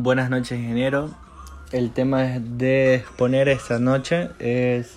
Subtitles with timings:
[0.00, 1.10] Buenas noches, ingeniero.
[1.72, 4.96] El tema de exponer esta noche es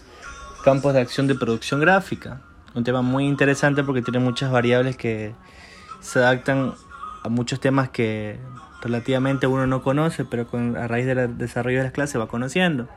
[0.63, 2.41] campos de acción de producción gráfica.
[2.75, 5.33] Un tema muy interesante porque tiene muchas variables que
[6.01, 6.75] se adaptan
[7.23, 8.37] a muchos temas que
[8.83, 12.87] relativamente uno no conoce, pero a raíz del desarrollo de las clases va conociendo.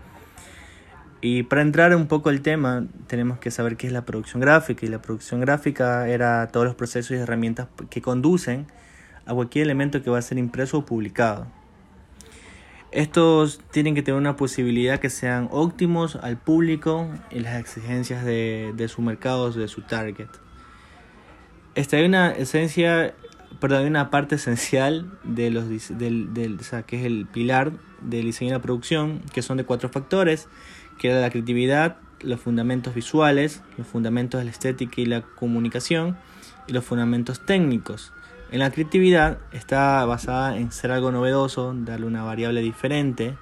[1.23, 4.85] Y para entrar un poco al tema, tenemos que saber qué es la producción gráfica.
[4.85, 8.67] Y la producción gráfica era todos los procesos y herramientas que conducen
[9.25, 11.47] a cualquier elemento que va a ser impreso o publicado.
[12.95, 18.73] Estos tienen que tener una posibilidad que sean óptimos al público y las exigencias de,
[18.77, 20.29] de su mercado, de su target.
[21.75, 23.17] Esta hay una esencia,
[23.59, 25.69] perdón, hay una parte esencial de los,
[25.99, 29.89] del, del, que es el pilar del diseño y la producción, que son de cuatro
[29.89, 30.47] factores,
[30.97, 36.17] que era la creatividad, los fundamentos visuales, los fundamentos de la estética y la comunicación
[36.69, 38.13] y los fundamentos técnicos.
[38.55, 43.35] En la creatividad está basada en ser algo novedoso, darle una variable diferente,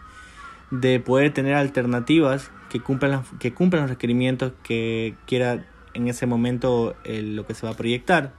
[0.70, 7.52] de poder tener alternativas que cumplan, los requerimientos que quiera en ese momento lo que
[7.52, 8.32] se va a proyectar.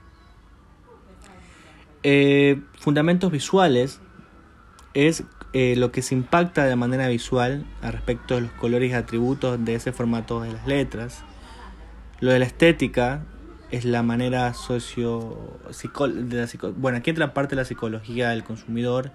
[2.02, 4.00] Eh, fundamentos visuales
[4.94, 5.22] es
[5.52, 9.64] eh, lo que se impacta de manera visual al respecto de los colores y atributos
[9.64, 11.22] de ese formato de las letras.
[12.18, 13.22] Lo de la estética
[13.74, 19.12] es la manera socio de la bueno aquí entra parte de la psicología del consumidor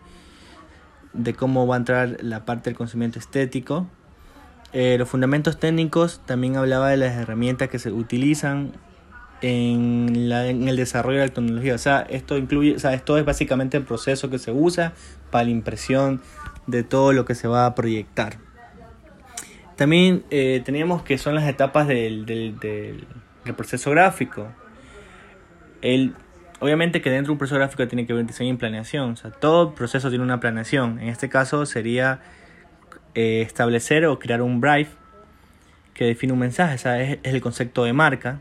[1.14, 3.88] de cómo va a entrar la parte del conocimiento estético.
[4.74, 8.74] Eh, los fundamentos técnicos también hablaba de las herramientas que se utilizan
[9.42, 11.76] en, la, el desarrollo de la tecnología.
[11.76, 14.94] O sea esto incluye o sea esto es básicamente el proceso que se usa
[15.32, 16.22] para la impresión
[16.68, 18.38] de todo lo que se va a proyectar.
[19.76, 23.08] También eh, teníamos que son las etapas del, del
[23.46, 24.48] el proceso gráfico.
[25.82, 26.14] El,
[26.60, 29.12] obviamente que dentro de un proceso gráfico tiene que haber diseño y planeación.
[29.12, 31.00] O sea, todo proceso tiene una planeación.
[31.00, 32.22] En este caso sería
[33.16, 34.90] eh, establecer o crear un brief
[35.94, 36.76] que define un mensaje.
[36.76, 38.40] O sea, es, el concepto de marca.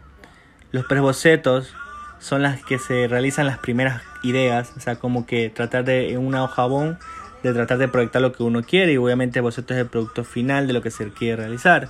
[0.72, 1.74] Los presbocetos
[2.18, 4.72] son las que se realizan las primeras ideas.
[4.76, 6.98] O sea, como que tratar de una hojabón
[7.42, 10.24] de tratar de proyectar lo que uno quiere y obviamente el boceto es el producto
[10.24, 11.88] final de lo que se quiere realizar.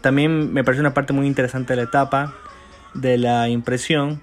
[0.00, 2.34] También me parece una parte muy interesante de la etapa
[2.94, 4.20] de la impresión,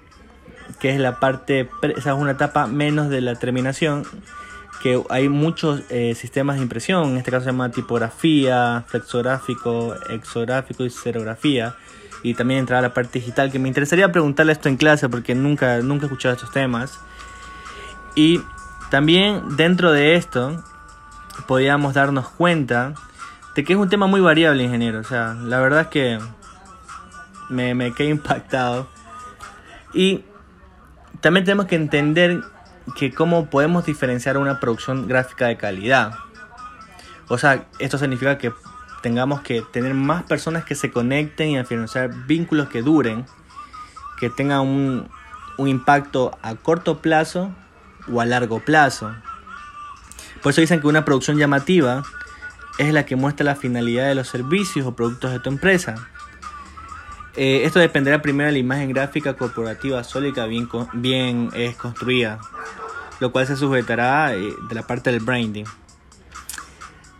[0.80, 4.04] que es la parte, esa es una etapa menos de la terminación,
[4.82, 10.84] que hay muchos eh, sistemas de impresión, en este caso se llama tipografía, flexográfico, exográfico
[10.84, 11.74] y serografía,
[12.22, 15.34] y también entrar a la parte digital, que me interesaría preguntarle esto en clase porque
[15.34, 16.98] nunca, nunca he escuchado estos temas.
[18.14, 18.40] Y
[18.90, 20.62] también dentro de esto
[21.46, 22.94] podíamos darnos cuenta
[23.64, 25.00] que es un tema muy variable, ingeniero.
[25.00, 26.18] O sea, la verdad es que
[27.48, 28.88] me, me quedé impactado.
[29.94, 30.24] Y
[31.20, 32.42] también tenemos que entender
[32.94, 36.12] que cómo podemos diferenciar una producción gráfica de calidad.
[37.28, 38.52] O sea, esto significa que
[39.02, 43.26] tengamos que tener más personas que se conecten y afianzar vínculos que duren,
[44.20, 45.08] que tengan un,
[45.56, 47.50] un impacto a corto plazo
[48.12, 49.14] o a largo plazo.
[50.42, 52.02] Por eso dicen que una producción llamativa
[52.78, 56.08] es la que muestra la finalidad de los servicios o productos de tu empresa.
[57.36, 62.38] Eh, esto dependerá primero de la imagen gráfica corporativa sólida bien, bien es construida,
[63.20, 65.64] lo cual se sujetará eh, de la parte del branding.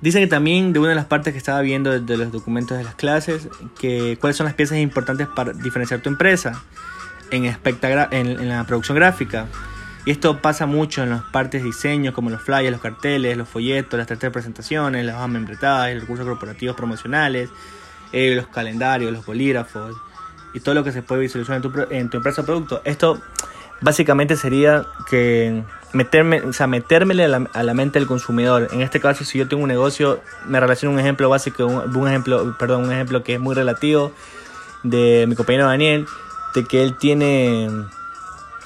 [0.00, 2.84] Dice que también de una de las partes que estaba viendo de los documentos de
[2.84, 6.62] las clases, que cuáles son las piezas importantes para diferenciar tu empresa
[7.31, 9.47] en, en la producción gráfica.
[10.06, 13.49] Y esto pasa mucho en las partes de diseño, como los flyers, los carteles, los
[13.49, 17.50] folletos, las tarjetas de presentaciones, las hojas membretadas, los recursos corporativos promocionales,
[18.12, 19.97] eh, los calendarios, los bolígrafos
[20.55, 22.81] y todo lo que se puede visualizar en tu, tu empresa o producto.
[22.84, 23.21] Esto
[23.81, 28.69] básicamente sería que meterme, o sea, metérmele a la, a la, mente del consumidor.
[28.71, 32.09] En este caso, si yo tengo un negocio, me relaciono un ejemplo básico, un, un,
[32.09, 34.12] ejemplo, perdón, un ejemplo que es muy relativo
[34.84, 36.06] de mi compañero Daniel,
[36.55, 37.69] de que él tiene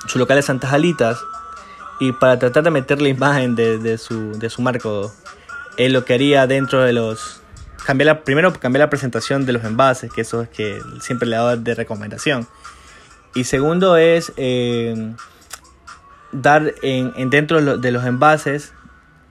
[0.06, 1.18] su local de Santas Alitas
[2.00, 5.12] y para tratar de meter la imagen de, su, de su marco,
[5.76, 7.42] él lo que haría dentro de los...
[7.84, 11.36] Cambiar la, primero cambiar la presentación de los envases, que eso es que siempre le
[11.36, 12.46] dado de recomendación.
[13.34, 15.14] Y segundo es eh,
[16.32, 18.72] dar en, en, dentro de los envases,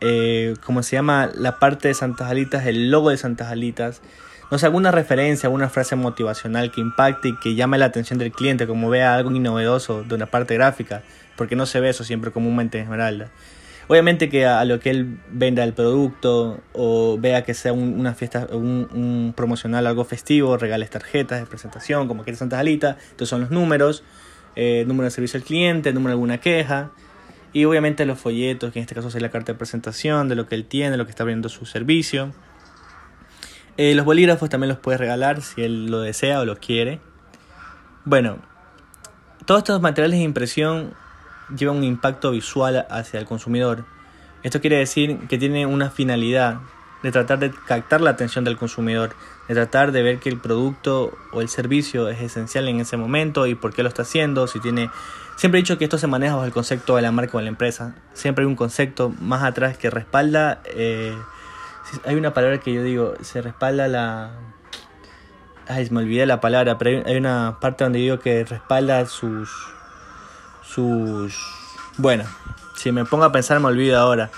[0.02, 4.02] eh, como se llama la parte de Santas Alitas, el logo de Santas Alitas,
[4.52, 8.32] no sé, alguna referencia, alguna frase motivacional que impacte y que llame la atención del
[8.32, 11.04] cliente, como vea algo innovedoso de una parte gráfica,
[11.36, 13.30] porque no se ve eso siempre comúnmente en Esmeralda.
[13.88, 18.14] Obviamente que a, lo que él venda el producto o vea que sea un, una
[18.14, 23.42] fiesta, un, promocional, algo festivo, regales tarjetas de presentación, como quiere Santa Alita, estos son
[23.42, 24.04] los números,
[24.56, 26.92] eh, número de servicio al cliente, número de alguna queja,
[27.52, 30.48] Y obviamente los folletos, que en este caso es la carta de presentación, de lo
[30.48, 32.32] que él tiene, lo que está abriendo su servicio.
[33.82, 37.00] Eh, los bolígrafos también los puede regalar si él lo desea o lo quiere.
[38.04, 38.40] Bueno,
[39.46, 40.94] todos estos materiales de impresión
[41.58, 43.86] llevan un impacto visual hacia el consumidor.
[44.44, 46.60] Esto quiere decir que tiene una finalidad
[47.04, 49.16] de tratar de captar la atención del consumidor,
[49.48, 53.48] de tratar de ver que el producto o el servicio es esencial en ese momento
[53.48, 54.90] y por qué lo está haciendo, si tiene...
[55.38, 57.46] Siempre he dicho que esto se maneja bajo el concepto de la marca o de
[57.46, 57.96] la empresa.
[58.12, 60.62] Siempre hay un concepto más atrás que respalda...
[60.66, 61.16] Eh,
[62.06, 64.32] hay una palabra que yo digo, se respalda la...
[65.68, 69.50] Ay, me olvidé la palabra, pero hay una parte donde digo que respalda sus...
[70.64, 71.36] sus...
[71.98, 72.24] Bueno,
[72.76, 74.30] si me pongo a pensar me olvido ahora.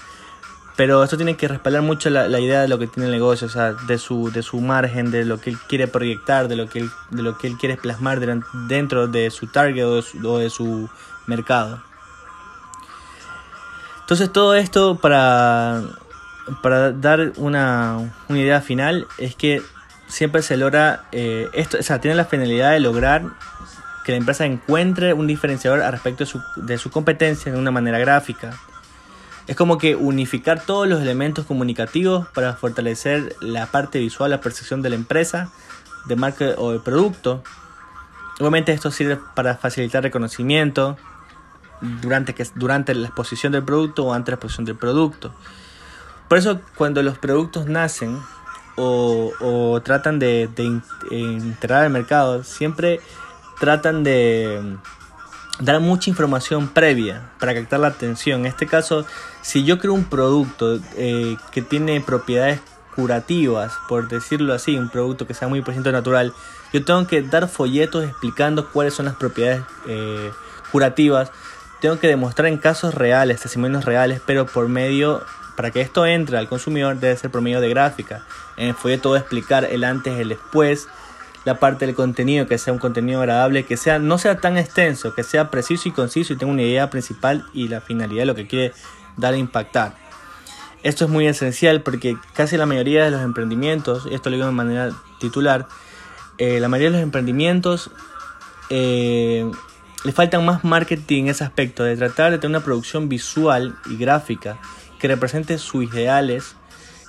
[0.75, 3.49] Pero esto tiene que respaldar mucho la, idea de lo que tiene el negocio, o
[3.49, 6.79] sea, de su, de su margen, de lo que él quiere proyectar, de lo que
[6.79, 8.19] él, de lo que él quiere plasmar
[8.67, 10.89] dentro de su target o de su,
[11.27, 11.81] mercado.
[13.99, 15.83] Entonces todo esto para,
[16.61, 19.61] para dar una, idea final es que
[20.07, 23.23] siempre se logra, eh, esto, o sea, tiene la finalidad de lograr
[24.05, 27.71] que la empresa encuentre un diferenciador al respecto de su, de su competencia de una
[27.71, 28.57] manera gráfica
[29.47, 34.81] es como que unificar todos los elementos comunicativos para fortalecer la parte visual, la percepción
[34.81, 35.51] de la empresa,
[36.05, 37.43] de marca o de producto.
[38.39, 40.97] Obviamente esto sirve para facilitar reconocimiento
[42.01, 45.33] durante, que, durante la exposición del producto o antes de la exposición del producto.
[46.31, 48.17] Por eso cuando los productos nacen
[48.77, 50.63] o, tratan de, de
[51.13, 53.01] integrar el mercado, siempre
[53.59, 54.77] tratan de
[55.59, 58.39] dar mucha información previa para captar la atención.
[58.39, 59.05] En este caso,
[59.41, 62.61] si yo creo un producto eh, que tiene propiedades
[62.95, 66.31] curativas, por decirlo así, un producto que sea muy por natural,
[66.71, 70.31] yo tengo que dar folletos explicando cuáles son las propiedades eh,
[70.71, 71.29] curativas.
[71.81, 75.25] Tengo que demostrar en casos reales, testimonios reales, pero por medio,
[75.55, 78.23] para que esto entre al consumidor, debe ser por medio de gráfica.
[78.57, 80.87] En el folleto explicar el antes, el después,
[81.45, 85.13] la parte del contenido, que sea un contenido agradable, que sea, no sea tan extenso,
[85.15, 88.35] que sea preciso y conciso y tenga una idea principal y la finalidad de lo
[88.35, 88.73] que quiere
[89.17, 89.95] dar a impactar.
[90.83, 94.47] Esto es muy esencial porque casi la mayoría de los emprendimientos, y esto lo digo
[94.47, 95.67] de manera titular,
[96.37, 97.91] eh, la mayoría de los emprendimientos
[98.69, 99.49] eh,
[100.03, 103.97] le faltan más marketing en ese aspecto, de tratar de tener una producción visual y
[103.97, 104.57] gráfica
[105.01, 106.55] que represente sus ideales,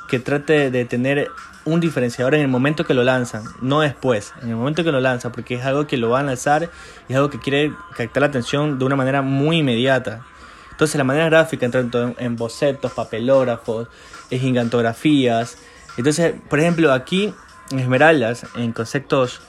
[0.09, 1.31] que trate de tener
[1.67, 4.99] un diferenciador en el momento que lo lanzan, no después, en el momento que lo
[4.99, 6.71] lanzan, porque es algo que lo van a lanzar
[7.07, 10.25] y es algo que quiere captar la atención de una manera muy inmediata.
[10.71, 13.89] Entonces la manera gráfica, tanto en, bocetos, papelógrafos,
[14.31, 15.59] en gigantografías.
[15.99, 17.35] Entonces, por ejemplo, aquí
[17.71, 19.43] en Esmeraldas, en conceptos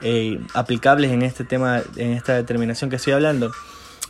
[0.00, 3.50] eh, aplicables en este tema, en esta determinación que estoy hablando,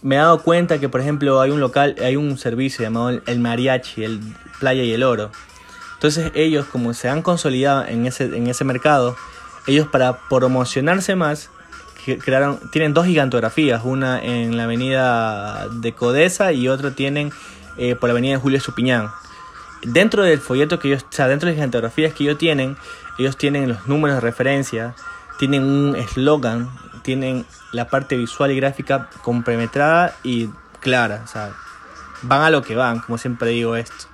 [0.02, 3.40] me he dado cuenta que, por ejemplo, hay un local, hay un servicio llamado el
[3.40, 4.20] Mariachi, el
[4.58, 5.30] Playa y el Oro
[6.00, 9.16] entonces ellos, como se han consolidado en ese, en ese mercado,
[9.66, 11.50] ellos para promocionarse más,
[12.24, 17.32] crearon, tienen dos gigantografías, una en la avenida de Codesa y otra tienen
[17.76, 19.10] eh, por la avenida de Julio Supiñán.
[19.82, 22.78] Dentro del folleto que ellos, o sea, dentro de las gigantografías que ellos tienen,
[23.18, 24.94] ellos tienen los números de referencia,
[25.38, 26.70] tienen un eslogan,
[27.02, 30.48] tienen la parte visual y gráfica compenetrada y
[30.80, 31.52] clara, o sea,
[32.22, 34.06] van a lo que van, como siempre digo esto.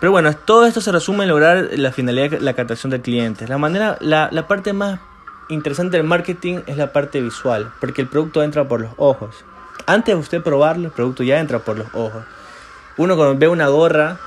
[0.00, 3.48] Pero bueno, todo esto se resume en lograr la finalidad de la captación del cliente.
[3.48, 5.00] La manera, la, la parte más
[5.48, 9.44] interesante del marketing es la parte visual, porque el producto entra por los ojos.
[9.86, 12.24] Antes de usted probarlo, el producto ya entra por los ojos.
[12.98, 14.18] Uno cuando ve una gorra,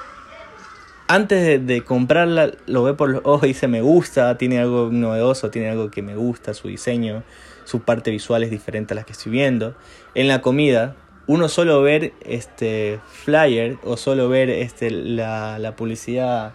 [1.09, 4.89] antes de, de, comprarla, lo ve por los ojos y dice me gusta, tiene algo
[4.91, 7.23] novedoso, tiene algo que me gusta, su diseño,
[7.65, 9.75] su parte visual es diferente a la que estoy viendo.
[10.13, 16.53] En la comida, uno solo ver este flyer o solo ver este la, la publicidad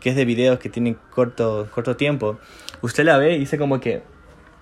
[0.00, 2.38] que es de videos que tienen corto, corto tiempo,
[2.82, 4.02] usted la ve y dice como que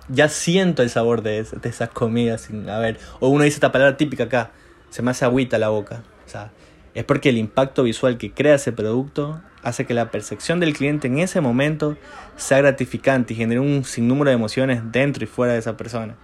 [0.09, 3.73] ya siento el sabor de, de esas comidas sin a ver, o uno dice esta
[3.73, 4.53] palabra típica acá,
[4.91, 6.05] se me hace agüita la boca.
[6.25, 6.53] O sea,
[6.97, 11.09] es porque el impacto visual que crea ese producto hace que la percepción del cliente
[11.09, 11.99] en ese momento
[12.37, 16.17] sea gratificante y genere un sinnúmero de emociones dentro y fuera de esa persona.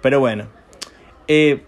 [0.00, 0.46] Pero bueno,
[1.26, 1.64] eh,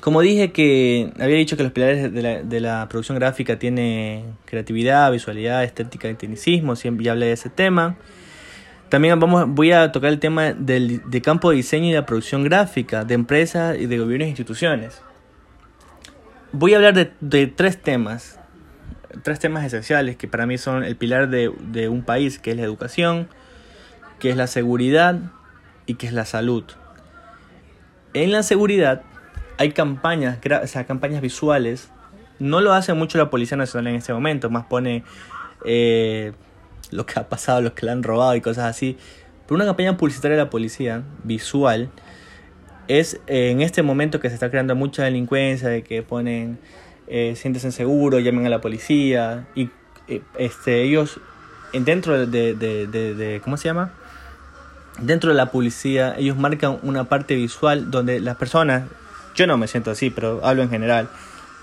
[0.00, 5.12] como dije que había dicho que los pilares de la, la producción gráfica tiene creatividad,
[5.12, 7.98] visualidad, estética y tecnicismo, siempre ya hablé de ese tema.
[8.88, 12.44] También vamos, voy a tocar el tema del de campo de diseño y de producción
[12.44, 15.02] gráfica, de empresas y de gobiernos e instituciones.
[16.52, 18.38] Voy a hablar de, de, tres temas,
[19.22, 22.56] tres temas esenciales que para mí son el pilar de, de un país, que es
[22.56, 23.28] la educación,
[24.18, 25.18] que es la seguridad
[25.86, 26.64] y que es la salud.
[28.14, 29.02] En la seguridad
[29.58, 31.90] hay campañas, o sea, campañas visuales.
[32.38, 35.04] No lo hace mucho la Policía Nacional en este momento, más pone
[35.64, 36.32] eh,
[36.90, 38.96] lo que ha pasado, los que le han robado y cosas así.
[39.46, 41.90] Pero una campaña publicitaria de la policía, visual,
[42.88, 46.58] es eh, en este momento que se está creando mucha delincuencia, de que ponen,
[47.06, 49.70] eh, siéntese seguro, llamen a la policía, y
[50.08, 51.20] eh, este, ellos,
[51.72, 53.92] dentro de, de, de, ¿cómo se llama?
[54.98, 58.84] Dentro de la policía, ellos marcan una parte visual donde las personas,
[59.34, 61.08] yo no me siento así, pero hablo en general,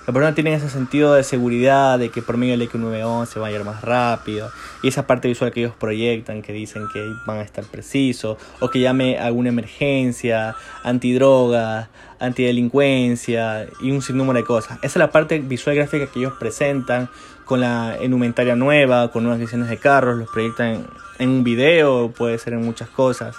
[0.06, 3.52] las personas tienen ese sentido de seguridad, de que por medio del X911 va a
[3.52, 4.52] ir más rápido.
[4.82, 8.70] Y esa parte visual que ellos proyectan, que dicen que van a estar precisos, o
[8.70, 14.78] que llame a alguna emergencia, antidroga, antidelincuencia y un sinnúmero de cosas.
[14.80, 17.10] Esa es la parte visual gráfica que ellos presentan
[17.46, 20.86] con la indumentaria nueva, con nuevas visiones de carros, los proyectan
[21.18, 23.38] en, un video, puede ser en muchas cosas.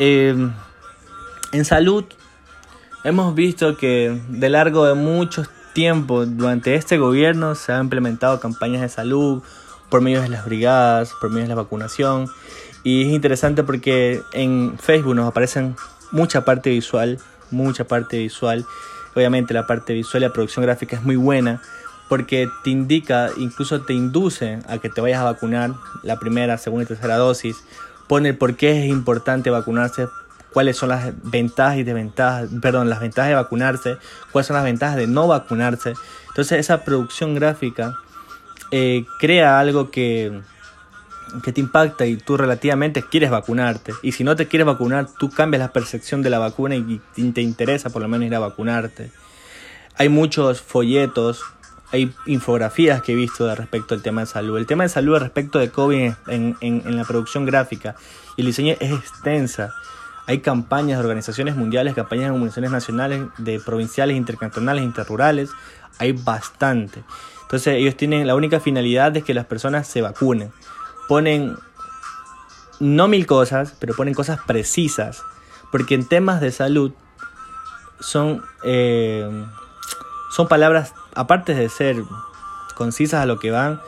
[0.00, 0.34] Eh,
[1.52, 2.04] en salud,
[3.04, 8.88] hemos visto que de largo de muchos durante este gobierno, se han implementado campañas de
[8.88, 9.42] salud
[9.90, 12.28] por medio de las brigadas, por medio de la vacunación.
[12.82, 15.76] Y es interesante porque en Facebook nos aparecen
[16.12, 17.18] mucha parte visual,
[17.50, 18.64] mucha parte visual.
[19.14, 21.60] Obviamente la parte visual y la producción gráfica es muy buena
[22.08, 26.84] porque te indica, incluso te induce a que te vayas a vacunar la primera, segunda
[26.84, 27.56] y tercera dosis.
[28.08, 30.06] Pone por qué es importante vacunarse
[30.56, 33.98] cuáles son las ventajas y desventajas, perdón, las ventajas de vacunarse,
[34.32, 35.92] cuáles son las ventajas de no vacunarse.
[36.28, 37.94] Entonces esa producción gráfica
[38.70, 40.40] eh, crea algo que,
[41.44, 43.92] que te impacta y tú relativamente quieres vacunarte.
[44.00, 47.02] Y si no te quieres vacunar, tú cambias la percepción de la vacuna y
[47.34, 49.10] te interesa por lo menos ir a vacunarte.
[49.98, 51.42] Hay muchos folletos,
[51.92, 54.56] hay infografías que he visto respecto al tema de salud.
[54.56, 57.94] El tema de salud respecto de COVID en, en, en la producción gráfica
[58.38, 59.74] y el diseño es extensa.
[60.26, 65.50] Hay campañas de organizaciones mundiales, campañas de organizaciones nacionales, de provinciales, intercantonales, interrurales.
[65.98, 67.04] Hay bastante.
[67.42, 70.50] Entonces ellos tienen la única finalidad de que las personas se vacunen.
[71.08, 71.56] Ponen
[72.80, 75.22] no mil cosas, pero ponen cosas precisas.
[75.70, 76.92] Porque en temas de salud
[78.00, 79.28] son, eh,
[80.30, 82.02] son palabras, aparte de ser
[82.74, 83.80] concisas a lo que van,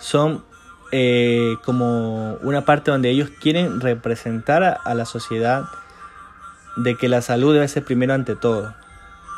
[0.00, 0.44] son
[0.92, 5.64] eh, como una parte donde ellos quieren representar a, la sociedad
[6.76, 8.74] de que la salud debe ser primero ante todo.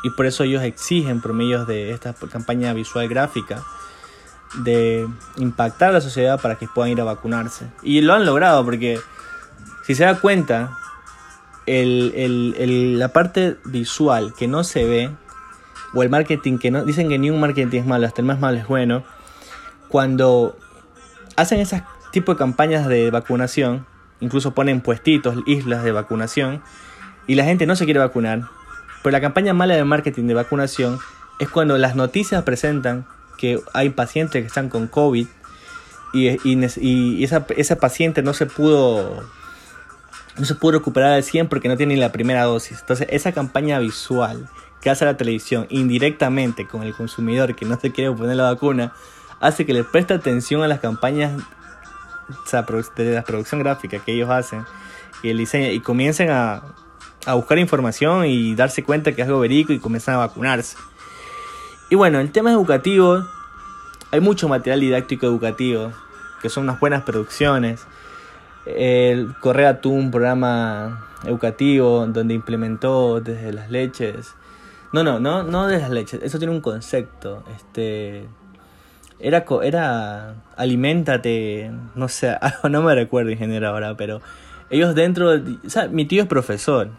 [0.03, 3.63] Y por eso ellos exigen por medio de esta campaña visual gráfica
[4.59, 7.65] de impactar a la sociedad para que puedan ir a vacunarse.
[7.83, 8.99] Y lo han logrado porque
[9.85, 10.77] si se da cuenta,
[11.65, 15.09] el, la parte visual que no se ve,
[15.93, 18.39] o el marketing que no, dicen que ni un marketing es malo, hasta el más
[18.39, 19.03] malo es bueno,
[19.87, 20.55] cuando
[21.39, 23.85] hacen esas tipo de campañas de vacunación,
[24.19, 26.61] incluso ponen puestitos, islas de vacunación,
[27.27, 28.43] y la gente no se quiere vacunar.
[29.03, 30.99] Pero la campaña mala de marketing de vacunación
[31.39, 33.05] es cuando las noticias presentan
[33.37, 35.27] que hay pacientes que están con COVID
[36.11, 39.23] y, y, esa, esa, paciente no se pudo
[40.37, 42.79] no se pudo recuperar al 100 porque no tiene la primera dosis.
[42.81, 44.49] Entonces esa campaña visual
[44.81, 48.93] que hace la televisión indirectamente con el consumidor que no se quiere poner la vacuna
[49.39, 51.41] hace que le preste atención a las campañas
[52.95, 54.65] de la producción gráfica que ellos hacen
[55.23, 56.61] y el diseño y comiencen a,
[57.33, 60.77] buscar información y darse cuenta que es algo verídico y comienzan a vacunarse.
[61.89, 63.23] Y bueno, el tema educativo,
[64.11, 65.91] hay mucho material didáctico educativo,
[66.41, 67.85] que son unas buenas producciones.
[68.65, 74.35] El Correa tuvo un programa educativo donde implementó desde las leches.
[74.91, 76.23] No, no, no, no desde las leches.
[76.23, 77.43] Eso tiene un concepto.
[77.55, 78.27] Este
[79.19, 82.37] era, era alimentate, no sé,
[82.69, 84.21] no me recuerdo ingeniero ahora, pero
[84.69, 86.89] ellos dentro, o sea, mi tío es profesor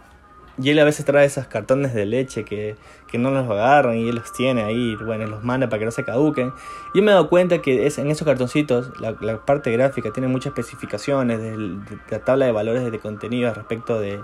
[0.63, 4.09] y él a veces trae esos cartones de leche que, que no los agarran y
[4.09, 6.53] él los tiene ahí, bueno, los manda para que no se caduquen.
[6.93, 10.29] Y me he dado cuenta que es, en esos cartoncitos la, la parte gráfica tiene
[10.29, 11.79] muchas especificaciones de,
[12.11, 14.21] la tabla de valores de contenido respecto de,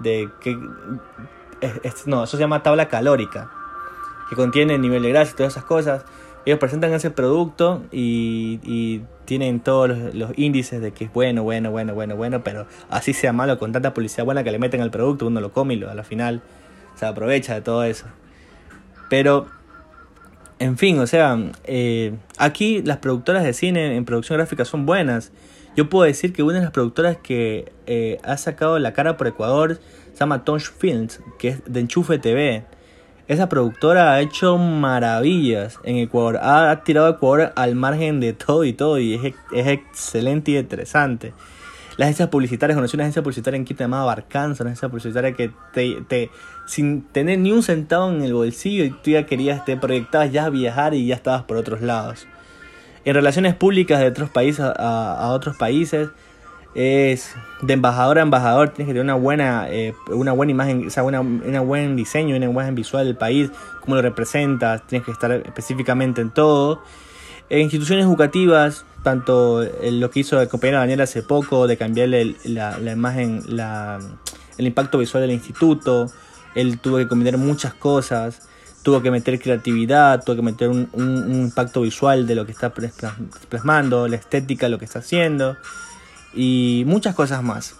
[0.00, 0.58] de que...
[2.06, 3.50] no, eso se llama tabla calórica,
[4.28, 6.04] que contiene el nivel de grasa y todas esas cosas
[6.46, 11.94] ellos presentan ese producto y, tienen todos los, índices de que es bueno, bueno, bueno,
[11.94, 15.26] bueno, bueno, pero así sea malo con tanta publicidad buena que le meten al producto,
[15.26, 16.40] uno lo come y lo, a la final
[16.94, 18.06] se aprovecha de todo eso.
[19.10, 19.46] Pero,
[20.58, 25.30] en fin, o sea, eh, aquí las productoras de cine en producción gráfica son buenas.
[25.76, 29.26] Yo puedo decir que una de las productoras que eh, ha sacado la cara por
[29.26, 29.78] Ecuador
[30.12, 32.64] se llama Tonch Films, que es de Enchufe TV.
[33.28, 36.38] Esa productora ha hecho maravillas en Ecuador.
[36.42, 38.98] Ha, tirado a Ecuador al margen de todo y todo.
[38.98, 41.34] Y es, excelente y interesante.
[41.98, 45.50] Las agencias publicitarias, conocí una agencia publicitaria en Quito llamada Barcanza, una agencia publicitaria que
[45.74, 46.30] te, te,
[46.66, 50.48] sin tener ni un centavo en el bolsillo y tú ya querías, te proyectabas ya
[50.48, 52.26] viajar y ya estabas por otros lados.
[53.04, 56.08] En relaciones públicas de otros países a, otros países,
[56.74, 61.04] es de embajador a embajador, tienes que tener una buena, eh, una buena imagen, o
[61.04, 65.32] una, una buen diseño, una imagen visual del país, cómo lo representas, tienes que estar
[65.32, 66.82] específicamente en todo.
[67.50, 72.92] Instituciones educativas, tanto lo que hizo el compañero Daniel hace poco, de cambiarle la, la,
[72.92, 73.98] imagen, la,
[74.58, 76.12] el impacto visual del instituto,
[76.54, 78.46] él tuvo que combinar muchas cosas,
[78.82, 82.70] tuvo que meter creatividad, tuvo que meter un, un, impacto visual de lo que está
[83.48, 85.56] plasmando, la estética, lo que está haciendo
[86.38, 87.74] y muchas cosas más.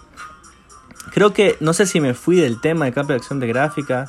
[1.13, 4.07] Creo que, no sé si me fui del tema de cambio de acción de gráfica,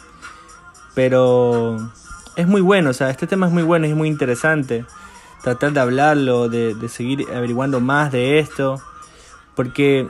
[0.92, 1.92] pero
[2.34, 4.84] es muy bueno, o sea, este tema es muy bueno y es muy interesante
[5.44, 8.82] tratar de hablarlo, de, seguir averiguando más de esto,
[9.54, 10.08] porque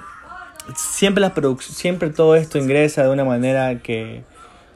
[0.75, 4.25] siempre, la siempre todo esto ingresa de una manera que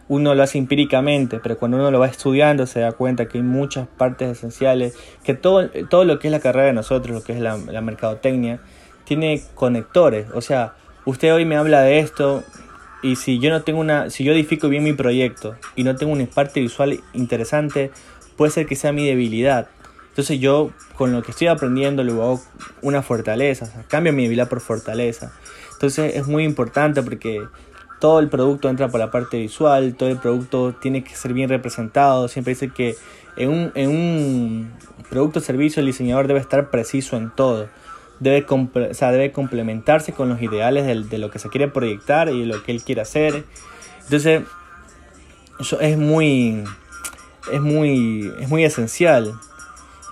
[0.09, 3.45] uno lo hace empíricamente, pero cuando uno lo va estudiando se da cuenta que hay
[3.45, 4.95] muchas partes esenciales,
[5.25, 8.61] que todo, todo lo que es la carrera de nosotros, lo que es la mercadotecnia,
[9.05, 12.45] tiene conectores, o sea, usted hoy me habla de esto,
[13.05, 16.11] y si yo no tengo una, si yo edifico bien mi proyecto y no tengo
[16.11, 17.91] una parte visual interesante,
[18.39, 19.69] puede ser que sea mi debilidad.
[20.09, 22.43] Entonces yo con lo que estoy aprendiendo luego hago
[22.81, 25.33] una fortaleza, cambio mi debilidad por fortaleza.
[25.75, 27.43] Entonces es muy importante porque
[28.01, 31.51] todo el producto entra por la parte visual, todo el producto tiene que ser bien
[31.51, 32.29] representado.
[32.29, 32.97] Siempre dice que
[33.37, 34.73] en un, en un
[35.11, 37.69] producto o servicio el diseñador debe estar preciso en todo.
[38.21, 42.29] Debe, o sea, debe complementarse con los ideales de, de, lo que se quiere proyectar
[42.29, 43.45] y lo que él quiere hacer.
[44.05, 44.43] Entonces,
[45.59, 46.65] eso es muy,
[47.53, 49.35] es muy, es muy esencial.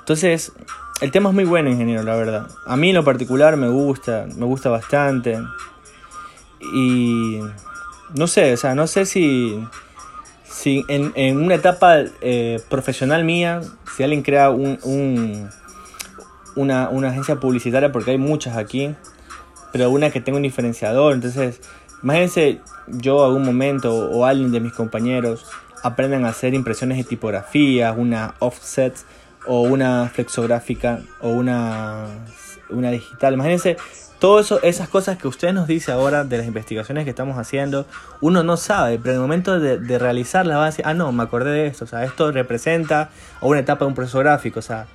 [0.01, 0.53] Entonces,
[1.01, 2.47] el tema es muy bueno, ingeniero, la verdad.
[2.67, 5.39] A mí en lo particular me gusta, me gusta bastante.
[6.61, 7.41] Y
[8.15, 9.59] no sé, o sea, no sé si,
[10.45, 13.63] si en, en una etapa eh, profesional mía,
[13.97, 15.49] si alguien crea un,
[16.57, 18.95] una, una agencia publicitaria, porque hay muchas aquí,
[19.73, 21.15] pero una que tenga un diferenciador.
[21.15, 21.61] Entonces,
[22.03, 25.47] imagínense yo algún momento o alguien de mis compañeros
[25.83, 28.95] aprendan a hacer impresiones de tipografía, una offset
[29.47, 32.07] o una flexográfica o una,
[32.71, 33.35] una digital.
[33.35, 33.77] Imagínense
[34.21, 37.87] todas esas cosas que usted nos dice ahora de las investigaciones que estamos haciendo,
[38.21, 41.11] uno no sabe, pero en el momento de, de realizarlas va a decir, ah, no,
[41.11, 44.63] me acordé de esto, o sea, esto representa una etapa de un proceso gráfico, o
[44.63, 44.87] sea,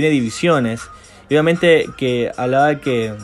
[0.00, 0.82] tiene divisiones.
[1.28, 3.14] Y obviamente que hablaba que,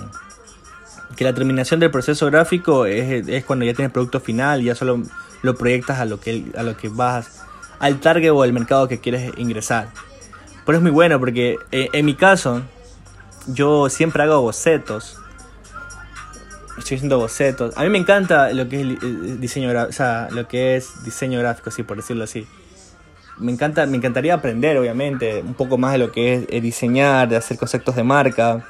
[1.16, 5.02] que la terminación del proceso gráfico es, es cuando ya tienes producto final, ya solo
[5.42, 7.42] lo proyectas a lo que, a lo que vas,
[7.78, 9.88] al target o al mercado que quieres ingresar.
[10.64, 12.62] Pero es muy bueno porque eh, en mi caso,
[13.46, 15.18] yo siempre hago bocetos.
[16.78, 17.76] Estoy haciendo bocetos.
[17.78, 21.82] A mí me encanta lo que es diseño o lo que es diseño gráfico, sí,
[21.82, 22.46] por decirlo así.
[23.38, 27.28] Me encanta, me encantaría aprender, obviamente, un poco más de lo que es eh, diseñar,
[27.28, 28.64] de hacer conceptos de marca,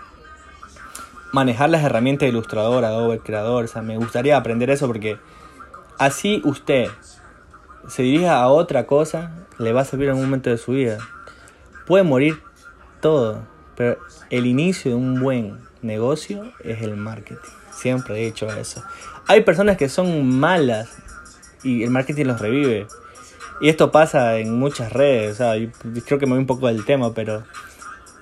[1.32, 3.64] manejar las herramientas de ilustrador, Adobe Creador.
[3.64, 5.18] O sea, me gustaría aprender eso porque
[5.98, 6.88] así usted
[7.88, 10.98] se dirija a otra cosa, le va a servir en un momento de su vida.
[11.86, 12.42] Puede morir
[13.00, 13.98] todo, pero
[14.30, 17.36] el inicio de un buen negocio es el marketing.
[17.72, 18.82] Siempre he dicho eso.
[19.28, 20.96] Hay personas que son malas
[21.62, 22.86] y el marketing los revive.
[23.60, 25.38] Y esto pasa en muchas redes.
[26.04, 27.44] creo que me voy un poco del tema, pero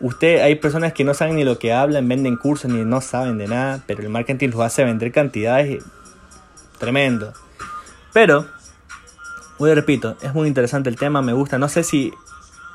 [0.01, 3.39] usted hay personas que no saben ni lo que hablan, venden cursos ni no saben
[3.39, 5.83] de nada, pero el marketing los hace vender cantidades
[6.79, 7.33] tremendo.
[8.13, 8.47] Pero,
[9.59, 11.59] hoy repito, es muy interesante el tema, me gusta.
[11.59, 12.13] No sé si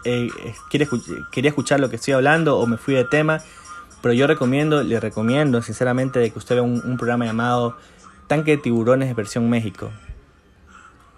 [0.04, 0.30] eh,
[0.70, 3.42] quería escuchar lo que estoy hablando o me fui de tema,
[4.02, 7.78] pero yo recomiendo, le recomiendo sinceramente de que usted vea un, programa llamado
[8.28, 9.92] Tanque de Tiburones versión México.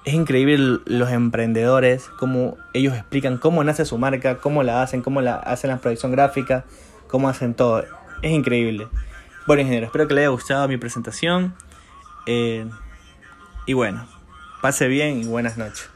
[0.04, 5.22] Es increíble los emprendedores, cómo ellos explican cómo nace su marca, cómo la hacen, cómo
[5.22, 6.66] la hacen la proyección gráfica,
[7.08, 7.84] cómo hacen todo.
[8.24, 8.88] Es increíble.
[9.46, 11.54] Bueno, ingeniero, espero que le haya gustado mi presentación.
[12.26, 12.68] Eh,
[13.68, 14.08] y bueno,
[14.62, 15.90] pase bien y buenas noches.